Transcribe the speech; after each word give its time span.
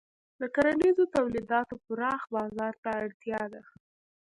د 0.39 0.41
کرنیزو 0.55 1.03
تولیداتو 1.15 1.75
پراخ 1.85 2.21
بازار 2.35 2.73
ته 2.83 2.89
اړتیا 3.03 3.41
ده. 3.53 3.61